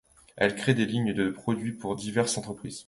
[0.35, 2.79] Elle crée des lignes de produits pour diverses entreprises.